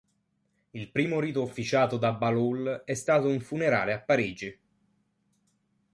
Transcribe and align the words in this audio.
Il 0.71 0.89
primo 0.89 1.19
rito 1.19 1.43
officiato 1.43 1.97
da 1.97 2.11
Bahloul 2.11 2.81
è 2.85 2.95
stato 2.95 3.27
un 3.27 3.39
funerale 3.39 3.93
a 3.93 3.99
Parigi. 4.01 4.59